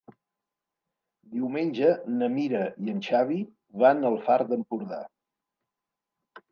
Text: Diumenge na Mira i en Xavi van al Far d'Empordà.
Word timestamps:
Diumenge 1.33 1.91
na 2.15 2.31
Mira 2.39 2.63
i 2.87 2.91
en 2.95 3.05
Xavi 3.11 3.39
van 3.85 4.11
al 4.13 4.19
Far 4.27 4.43
d'Empordà. 4.53 5.05